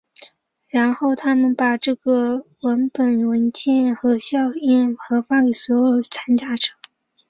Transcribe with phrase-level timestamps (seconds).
[0.67, 6.71] 然后他们把这个文本文件和校验和发给所有参与者。